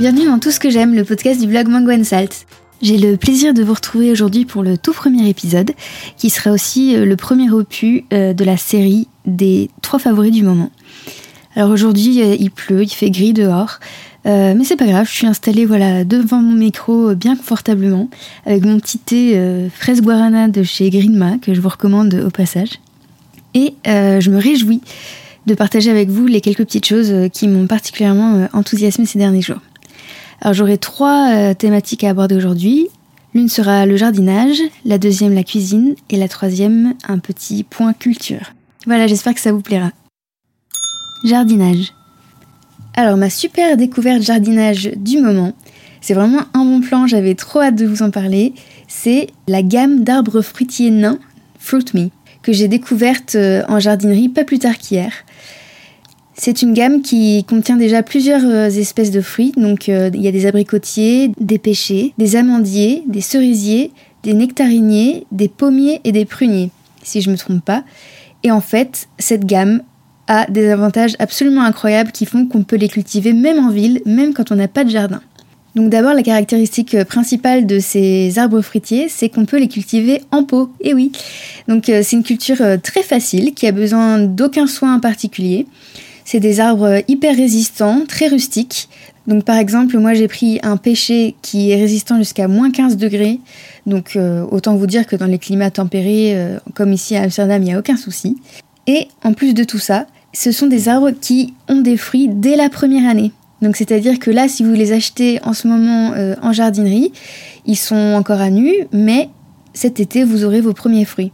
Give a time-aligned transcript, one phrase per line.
[0.00, 2.46] Bienvenue dans Tout ce que j'aime, le podcast du blog Mango Salt.
[2.80, 5.72] J'ai le plaisir de vous retrouver aujourd'hui pour le tout premier épisode,
[6.16, 10.42] qui sera aussi euh, le premier opus euh, de la série des trois favoris du
[10.42, 10.70] moment.
[11.54, 13.78] Alors aujourd'hui, euh, il pleut, il fait gris dehors,
[14.24, 18.08] mais c'est pas grave, je suis installée voilà, devant mon micro bien confortablement,
[18.46, 22.80] avec mon petit thé fraise guarana de chez Greenma, que je vous recommande au passage.
[23.52, 24.80] Et je me réjouis
[25.46, 29.60] de partager avec vous les quelques petites choses qui m'ont particulièrement enthousiasmé ces derniers jours.
[30.40, 32.88] Alors j'aurai trois euh, thématiques à aborder aujourd'hui.
[33.34, 38.52] L'une sera le jardinage, la deuxième la cuisine et la troisième un petit point culture.
[38.86, 39.90] Voilà, j'espère que ça vous plaira.
[41.24, 41.92] Jardinage.
[42.94, 45.52] Alors ma super découverte jardinage du moment,
[46.00, 48.54] c'est vraiment un bon plan, j'avais trop hâte de vous en parler,
[48.88, 51.18] c'est la gamme d'arbres fruitiers nains
[51.58, 52.08] Fruit Me
[52.42, 55.12] que j'ai découverte euh, en jardinerie pas plus tard qu'hier.
[56.42, 59.52] C'est une gamme qui contient déjà plusieurs euh, espèces de fruits.
[59.58, 65.26] Donc euh, il y a des abricotiers, des pêchers, des amandiers, des cerisiers, des nectariniers,
[65.32, 66.70] des pommiers et des pruniers,
[67.02, 67.84] si je ne me trompe pas.
[68.42, 69.82] Et en fait, cette gamme
[70.28, 74.32] a des avantages absolument incroyables qui font qu'on peut les cultiver même en ville, même
[74.32, 75.20] quand on n'a pas de jardin.
[75.74, 80.44] Donc d'abord, la caractéristique principale de ces arbres fruitiers, c'est qu'on peut les cultiver en
[80.44, 80.72] pot.
[80.80, 81.12] Et oui,
[81.68, 85.66] donc euh, c'est une culture très facile qui a besoin d'aucun soin particulier.
[86.30, 88.88] C'est des arbres hyper résistants, très rustiques.
[89.26, 93.40] Donc par exemple, moi j'ai pris un pêcher qui est résistant jusqu'à moins 15 degrés.
[93.84, 97.60] Donc euh, autant vous dire que dans les climats tempérés, euh, comme ici à Amsterdam,
[97.60, 98.36] il n'y a aucun souci.
[98.86, 102.54] Et en plus de tout ça, ce sont des arbres qui ont des fruits dès
[102.54, 103.32] la première année.
[103.60, 107.10] Donc c'est-à-dire que là, si vous les achetez en ce moment euh, en jardinerie,
[107.66, 109.30] ils sont encore à nu, mais
[109.74, 111.32] cet été, vous aurez vos premiers fruits.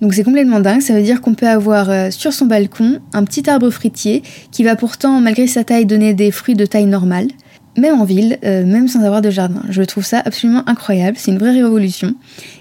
[0.00, 3.24] Donc c'est complètement dingue, ça veut dire qu'on peut avoir euh, sur son balcon un
[3.24, 7.26] petit arbre fruitier qui va pourtant, malgré sa taille, donner des fruits de taille normale,
[7.76, 9.62] même en ville, euh, même sans avoir de jardin.
[9.68, 12.14] Je trouve ça absolument incroyable, c'est une vraie révolution.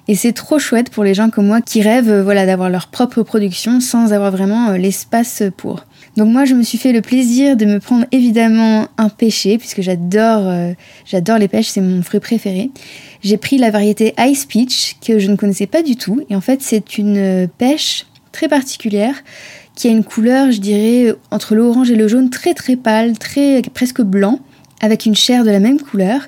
[0.07, 2.87] Et c'est trop chouette pour les gens comme moi qui rêvent euh, voilà, d'avoir leur
[2.87, 5.85] propre production sans avoir vraiment l'espace pour.
[6.15, 9.81] Donc moi je me suis fait le plaisir de me prendre évidemment un pêcher puisque
[9.81, 10.51] j'adore
[11.05, 12.71] j'adore les pêches, c'est mon fruit préféré.
[13.23, 16.21] J'ai pris la variété Ice Peach que je ne connaissais pas du tout.
[16.29, 19.15] Et en fait, c'est une pêche très particulière
[19.75, 23.61] qui a une couleur, je dirais, entre l'orange et le jaune très très pâle, très
[23.73, 24.39] presque blanc,
[24.81, 26.21] avec une chair de la même couleur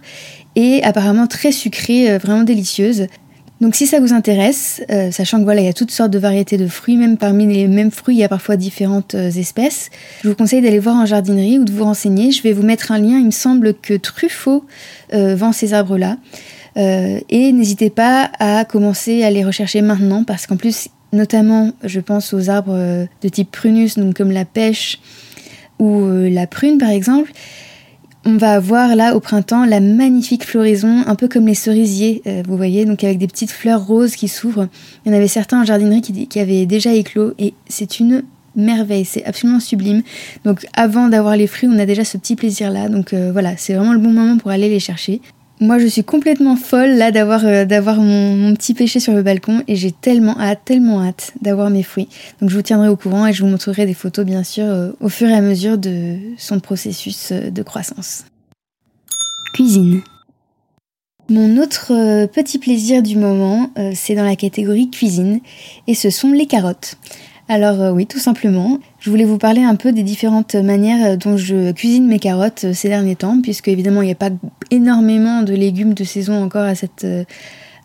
[0.56, 3.08] et apparemment très sucrée, euh, vraiment délicieuse.
[3.62, 6.20] Donc si ça vous intéresse, euh, sachant que voilà, il y a toutes sortes de
[6.20, 9.90] variétés de fruits, même parmi les mêmes fruits, il y a parfois différentes euh, espèces,
[10.24, 12.32] je vous conseille d'aller voir en jardinerie ou de vous renseigner.
[12.32, 14.66] Je vais vous mettre un lien, il me semble que Truffaut
[15.12, 16.18] vend ces arbres-là.
[16.78, 22.00] Euh, et n'hésitez pas à commencer à les rechercher maintenant parce qu'en plus, notamment, je
[22.00, 25.00] pense aux arbres euh, de type prunus, donc comme la pêche
[25.80, 27.32] ou euh, la prune par exemple.
[28.26, 32.58] On va avoir là au printemps la magnifique floraison, un peu comme les cerisiers, vous
[32.58, 34.68] voyez, donc avec des petites fleurs roses qui s'ouvrent.
[35.06, 38.24] Il y en avait certains en jardinerie qui, qui avaient déjà éclos et c'est une
[38.58, 40.04] merveille, c'est absolument sublime.
[40.44, 42.90] Donc avant d'avoir les fruits, on a déjà ce petit plaisir là.
[42.90, 45.22] Donc voilà, c'est vraiment le bon moment pour aller les chercher.
[45.62, 49.62] Moi, je suis complètement folle là d'avoir euh, d'avoir mon, petit péché sur le balcon
[49.68, 52.08] et j'ai tellement hâte, tellement hâte d'avoir mes fruits.
[52.40, 54.92] Donc, je vous tiendrai au courant et je vous montrerai des photos, bien sûr, euh,
[55.02, 58.24] au fur et à mesure de son processus euh, de croissance.
[59.54, 60.02] Cuisine.
[61.30, 65.42] Mon autre petit plaisir du moment, c'est dans la catégorie cuisine
[65.86, 66.98] et ce sont les carottes.
[67.52, 71.16] Alors euh, oui, tout simplement, je voulais vous parler un peu des différentes manières euh,
[71.16, 74.30] dont je cuisine mes carottes euh, ces derniers temps, puisque évidemment il n'y a pas
[74.70, 77.08] énormément de légumes de saison encore à cette,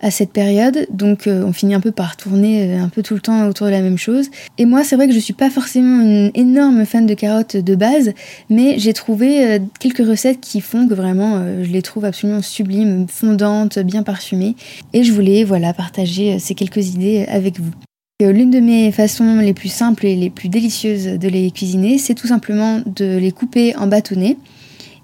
[0.03, 3.49] à cette période, donc on finit un peu par tourner un peu tout le temps
[3.49, 4.29] autour de la même chose.
[4.59, 7.75] Et moi c'est vrai que je suis pas forcément une énorme fan de carottes de
[7.75, 8.13] base,
[8.51, 13.79] mais j'ai trouvé quelques recettes qui font que vraiment je les trouve absolument sublimes, fondantes,
[13.79, 14.57] bien parfumées,
[14.93, 17.73] et je voulais voilà partager ces quelques idées avec vous.
[18.21, 22.15] L'une de mes façons les plus simples et les plus délicieuses de les cuisiner, c'est
[22.15, 24.37] tout simplement de les couper en bâtonnets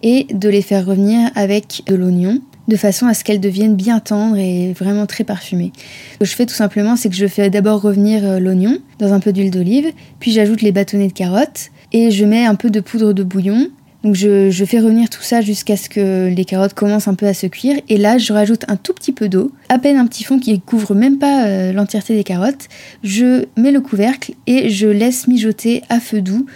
[0.05, 3.99] et de les faire revenir avec de l'oignon de façon à ce qu'elles deviennent bien
[3.99, 5.73] tendres et vraiment très parfumées.
[6.13, 9.13] Ce que je fais tout simplement, c'est que je fais d'abord revenir euh, l'oignon dans
[9.13, 9.91] un peu d'huile d'olive,
[10.21, 13.71] puis j'ajoute les bâtonnets de carottes et je mets un peu de poudre de bouillon
[14.03, 17.35] donc je, fais revenir tout ça jusqu'à ce que les carottes commencent un peu à
[17.35, 17.77] se cuire.
[17.89, 20.59] Et là, je rajoute un tout petit peu d'eau, à peine un petit fond qui
[20.61, 22.69] couvre même pas euh, l'entièreté des carottes.
[23.03, 26.47] Je mets le couvercle et je laisse mijoter à feu doux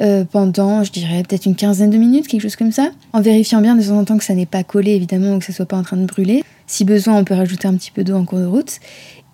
[0.00, 2.90] euh, pendant, je dirais, peut-être une quinzaine de minutes, quelque chose comme ça.
[3.12, 5.44] En vérifiant bien de temps en temps que ça n'est pas collé, évidemment, ou que
[5.44, 6.42] ça soit pas en train de brûler.
[6.66, 8.80] Si besoin, on peut rajouter un petit peu d'eau en cours de route.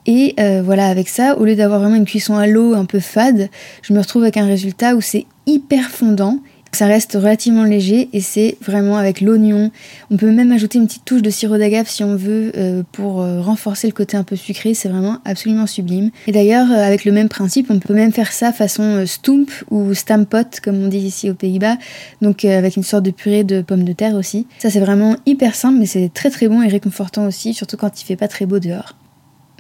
[0.06, 3.00] Et euh, voilà, avec ça, au lieu d'avoir vraiment une cuisson à l'eau un peu
[3.00, 3.48] fade,
[3.82, 6.40] je me retrouve avec un résultat où c'est hyper fondant
[6.74, 9.70] Ça reste relativement léger et c'est vraiment avec l'oignon.
[10.10, 13.22] On peut même ajouter une petite touche de sirop d'agave si on veut euh, pour
[13.22, 14.74] euh, renforcer le côté un peu sucré.
[14.74, 16.10] C'est vraiment absolument sublime.
[16.26, 19.94] Et d'ailleurs, euh, avec le même principe, on peut même faire ça façon stump ou
[19.94, 21.76] stampot, comme on dit ici aux Pays-Bas.
[22.22, 24.48] Donc avec une sorte de purée de pommes de terre aussi.
[24.58, 28.02] Ça, c'est vraiment hyper simple, mais c'est très très bon et réconfortant aussi, surtout quand
[28.02, 28.96] il fait pas très beau dehors.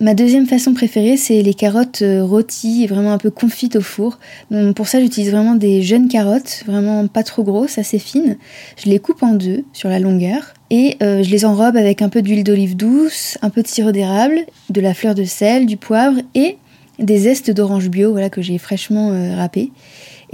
[0.00, 4.18] Ma deuxième façon préférée, c'est les carottes euh, rôties, vraiment un peu confites au four.
[4.50, 8.36] Donc pour ça, j'utilise vraiment des jeunes carottes, vraiment pas trop grosses, assez fines.
[8.76, 12.08] Je les coupe en deux sur la longueur et euh, je les enrobe avec un
[12.08, 15.76] peu d'huile d'olive douce, un peu de sirop d'érable, de la fleur de sel, du
[15.76, 16.58] poivre et
[16.98, 19.36] des zestes d'orange bio, voilà que j'ai fraîchement euh,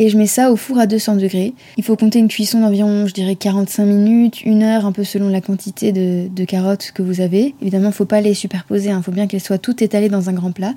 [0.01, 1.53] et je mets ça au four à 200 degrés.
[1.77, 5.29] Il faut compter une cuisson d'environ, je dirais, 45 minutes, une heure, un peu selon
[5.29, 7.55] la quantité de, carottes que vous avez.
[7.61, 9.03] Évidemment, il faut pas les superposer, il hein.
[9.03, 10.73] faut bien qu'elles soient toutes étalées dans un grand plat.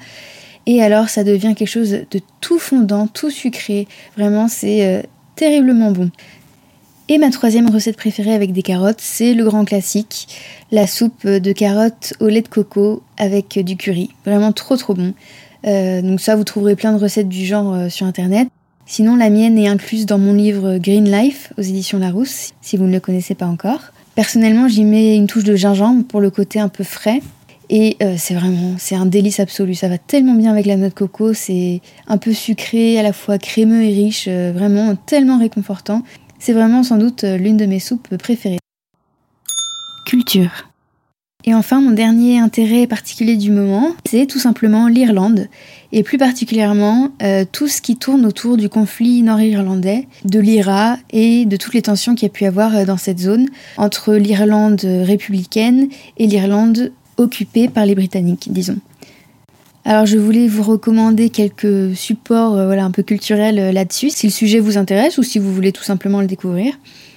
[0.66, 3.88] Et alors, ça devient quelque chose de tout fondant, tout sucré.
[4.18, 5.02] Vraiment, c'est euh,
[5.38, 6.12] terriblement bon.
[7.08, 10.28] Et ma troisième recette préférée avec des carottes, c'est le grand classique,
[10.70, 14.10] la soupe de carottes au lait de coco avec du curry.
[14.26, 15.14] Vraiment trop trop bon.
[15.66, 18.50] Euh, donc ça, vous trouverez plein de recettes du genre euh, sur internet.
[18.86, 22.86] Sinon, la mienne est incluse dans mon livre Green Life aux éditions Larousse, si vous
[22.86, 23.80] ne le connaissez pas encore.
[24.16, 27.22] Personnellement, j'y mets une touche de gingembre pour le côté un peu frais.
[27.70, 29.74] Et euh, c'est vraiment, c'est un délice absolu.
[29.74, 31.34] Ça va tellement bien avec la noix de coco.
[31.34, 34.26] C'est un peu sucré, à la fois crémeux et riche.
[34.28, 36.04] Euh, vraiment tellement réconfortant.
[36.40, 38.60] C'est vraiment sans doute euh, l'une de mes soupes préférées.
[40.06, 40.73] Culture.
[41.46, 45.50] Et enfin, mon dernier intérêt particulier du moment, c'est tout simplement l'Irlande,
[45.92, 51.46] et plus particulièrement euh, tout ce qui tourne autour du conflit nord-irlandais, de l'IRA et
[51.46, 54.82] de toutes les tensions qu'il y a pu avoir euh, dans cette zone entre l'Irlande
[54.84, 58.78] républicaine et l'Irlande occupée par les Britanniques, disons.
[59.84, 64.32] Alors je voulais vous recommander quelques supports euh, voilà, un peu culturels là-dessus, si le
[64.32, 66.74] sujet vous intéresse ou si vous voulez tout simplement le découvrir.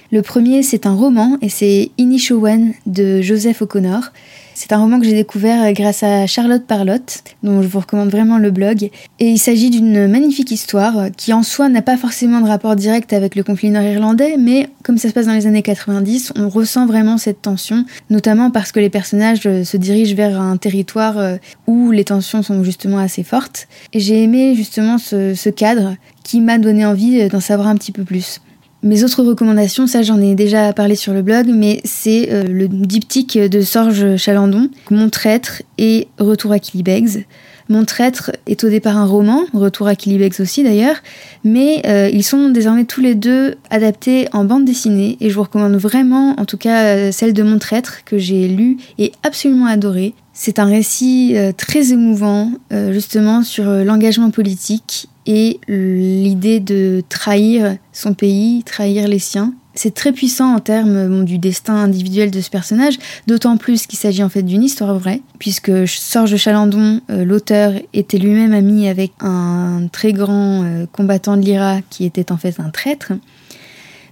[0.09, 4.13] Le premier, c'est un roman et c'est Inishowen de Joseph O'Connor.
[4.53, 8.37] C'est un roman que j'ai découvert grâce à Charlotte Parlotte, dont je vous recommande vraiment
[8.37, 8.89] le blog.
[9.19, 13.11] Et il s'agit d'une magnifique histoire qui en soi n'a pas forcément de rapport direct
[13.11, 16.85] avec le conflit nord-irlandais, mais comme ça se passe dans les années 90, on ressent
[16.85, 21.35] vraiment cette tension, notamment parce que les personnages se dirigent vers un territoire euh,
[21.67, 23.67] où les tensions sont justement assez fortes.
[23.91, 27.91] Et j'ai aimé justement ce, ce cadre qui m'a donné envie d'en savoir un petit
[27.91, 28.39] peu plus.
[28.83, 32.67] Mes autres recommandations, ça j'en ai déjà parlé sur le blog, mais c'est euh, le
[32.67, 37.25] diptyque de Sorge Chalandon, Mon traître et Retour à Kilibegs.
[37.69, 40.95] Mon traître est au départ un roman, Retour à Kilibegs aussi d'ailleurs,
[41.43, 45.43] mais euh, ils sont désormais tous les deux adaptés en bande dessinée et je vous
[45.43, 49.65] recommande vraiment, en tout cas euh, celle de Mon traître que j'ai lu et absolument
[49.65, 50.13] adoré.
[50.33, 52.51] C'est un récit très émouvant,
[52.91, 59.55] justement sur l'engagement politique et l'idée de trahir son pays, trahir les siens.
[59.77, 62.97] C'est très puissant en termes du destin individuel de ce personnage,
[63.27, 68.17] d'autant plus qu'il s'agit en fait d'une histoire vraie, puisque Sorge Chalandon, euh, l'auteur, était
[68.17, 72.71] lui-même ami avec un très grand euh, combattant de l'IRA qui était en fait un
[72.71, 73.13] traître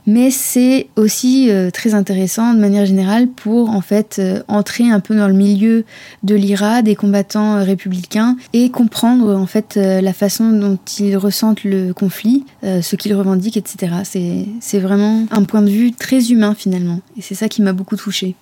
[0.05, 4.99] mais c'est aussi euh, très intéressant de manière générale pour en fait euh, entrer un
[4.99, 5.85] peu dans le milieu
[6.23, 11.63] de l'IRA, des combattants euh, républicains et comprendre en fait la façon dont ils ressentent
[11.63, 14.45] le conflit, ce qu'ils revendiquent, etc.
[14.59, 17.95] C'est vraiment un point de vue très humain finalement et c'est ça qui m'a beaucoup
[17.95, 18.35] touchée.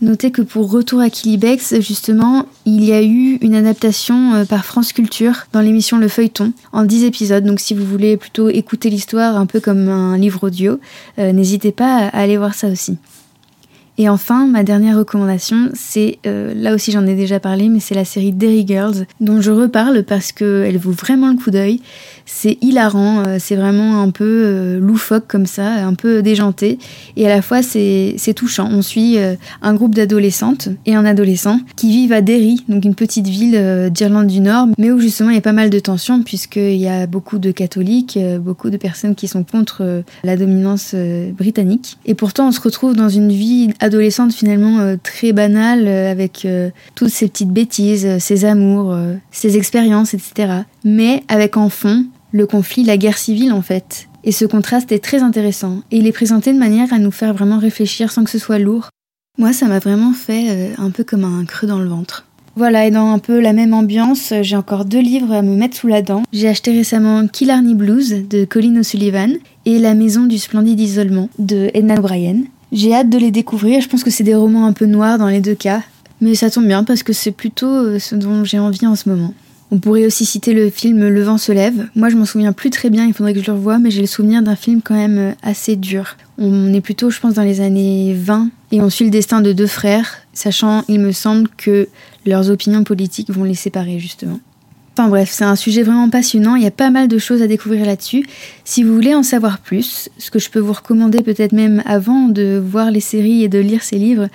[0.00, 4.64] Notez que pour Retour à Kilibex, justement, il y a eu une adaptation euh, par
[4.64, 7.44] France Culture dans l'émission Le Feuilleton en 10 épisodes.
[7.44, 10.78] Donc si vous voulez plutôt écouter l'histoire un peu comme un livre audio,
[11.18, 12.96] euh, n'hésitez pas à aller voir ça aussi.
[14.00, 17.96] Et enfin, ma dernière recommandation, c'est, euh, là aussi j'en ai déjà parlé, mais c'est
[17.96, 21.80] la série Derry Girls, dont je reparle parce qu'elle vaut vraiment le coup d'œil.
[22.24, 26.78] C'est hilarant, euh, c'est vraiment un peu euh, loufoque comme ça, un peu déjanté,
[27.16, 28.68] et à la fois c'est touchant.
[28.70, 29.16] On suit
[29.62, 34.28] un groupe d'adolescentes et un adolescent qui vivent à Derry, donc une petite ville d'Irlande
[34.28, 37.08] du Nord, mais où justement il y a pas mal de tensions puisqu'il y a
[37.08, 40.94] beaucoup de catholiques, beaucoup de personnes qui sont contre la dominance
[41.36, 41.96] britannique.
[42.04, 43.70] Et pourtant on se retrouve dans une vie
[44.30, 48.94] finalement euh, très banale euh, avec euh, toutes ces petites bêtises, ses amours,
[49.30, 50.62] ses expériences, etc.
[50.84, 54.08] Mais avec en fond le conflit, la guerre civile en fait.
[54.24, 57.32] Et ce contraste est très intéressant et il est présenté de manière à nous faire
[57.32, 58.90] vraiment réfléchir sans que ce soit lourd.
[59.38, 62.26] Moi, ça m'a vraiment fait un peu comme un creux dans le ventre.
[62.56, 65.76] Voilà, et dans un peu la même ambiance, j'ai encore deux livres à me mettre
[65.76, 66.24] sous la dent.
[66.32, 69.30] J'ai acheté récemment Killarney Blues de Colin O'Sullivan
[69.64, 72.42] et La maison du splendide isolement de Edna O'Brien.
[72.72, 73.80] J'ai hâte de les découvrir.
[73.80, 75.82] Je pense que c'est des romans un peu noirs dans les deux cas.
[76.20, 79.08] Mais ça tombe bien parce que c'est plutôt euh, ce dont j'ai envie en ce
[79.08, 79.32] moment.
[79.70, 81.88] On pourrait aussi citer le film Le vent se lève.
[81.94, 84.00] Moi, je m'en souviens plus très bien, il faudrait que je le revoie, mais j'ai
[84.00, 86.16] le souvenir d'un film quand même euh, assez dur.
[86.38, 89.52] On est plutôt, je pense, dans les années 20 et on suit le destin de
[89.52, 91.88] deux frères, sachant, il me semble, que
[92.26, 94.40] leurs opinions politiques vont les séparer justement.
[94.98, 97.46] Enfin bref, c'est un sujet vraiment passionnant, il y a pas mal de choses à
[97.46, 98.26] découvrir là-dessus.
[98.64, 102.26] Si vous voulez en savoir plus, ce que je peux vous recommander peut-être même avant
[102.26, 104.26] de voir les séries et de lire ces livres,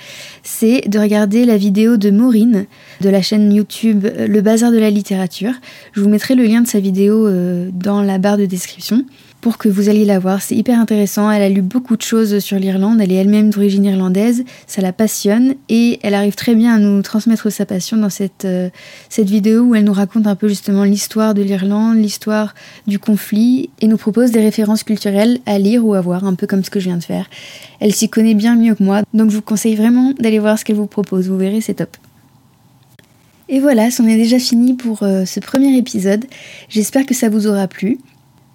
[0.42, 2.66] c'est de regarder la vidéo de Maureen
[3.02, 5.52] de la chaîne YouTube Le Bazar de la littérature.
[5.92, 9.04] Je vous mettrai le lien de sa vidéo euh, dans la barre de description
[9.44, 10.42] pour que vous alliez la voir.
[10.42, 11.30] C'est hyper intéressant.
[11.30, 13.02] Elle a lu beaucoup de choses sur l'Irlande.
[13.02, 14.46] Elle est elle-même d'origine irlandaise.
[14.68, 18.46] Ça la passionne et elle arrive très bien à nous transmettre sa passion dans cette,
[18.46, 18.70] euh,
[19.10, 22.56] cette vidéo où elle nous raconte un peu justement l'histoire de l'Irlande, l'histoire
[22.88, 26.48] du conflit et nous propose des références culturelles à lire ou à voir, un peu
[26.48, 27.30] comme ce que je viens de faire.
[27.82, 30.64] Elle s'y connaît bien mieux que moi, donc je vous conseille vraiment d'aller voir ce
[30.64, 31.28] qu'elle vous propose.
[31.28, 31.98] Vous verrez, c'est top.
[33.50, 36.24] Et voilà, c'en est déjà fini pour euh, ce premier épisode.
[36.70, 38.00] J'espère que ça vous aura plu.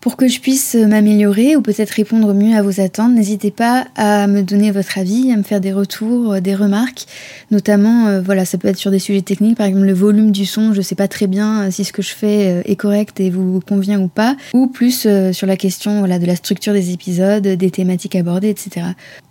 [0.00, 4.28] Pour que je puisse m'améliorer ou peut-être répondre mieux à vos attentes, n'hésitez pas à
[4.28, 7.06] me donner votre avis, à me faire des retours, euh, des remarques.
[7.50, 10.46] Notamment, euh, voilà, ça peut être sur des sujets techniques, par exemple le volume du
[10.46, 13.30] son, je sais pas très bien euh, si ce que je fais est correct et
[13.30, 14.36] vous convient ou pas.
[14.54, 18.86] Ou plus sur la question de la structure des épisodes, des thématiques abordées, etc.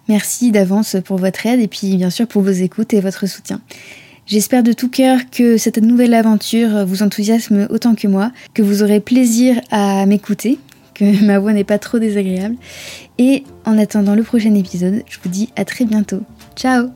[0.09, 3.61] Merci d'avance pour votre aide et puis bien sûr pour vos écoutes et votre soutien.
[4.27, 8.83] J'espère de tout cœur que cette nouvelle aventure vous enthousiasme autant que moi, que vous
[8.83, 10.59] aurez plaisir à m'écouter,
[10.93, 12.57] que ma voix n'est pas trop désagréable.
[13.17, 16.21] Et en attendant le prochain épisode, je vous dis à très bientôt.
[16.57, 16.89] Ciao